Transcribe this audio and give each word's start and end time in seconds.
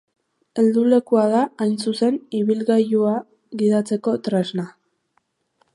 Heldulekua 0.61 1.25
da, 1.33 1.41
hain 1.65 1.75
zuzen, 1.83 2.17
ibilgailua 2.39 3.13
gidatzeko 3.63 4.17
tresna. 4.29 4.69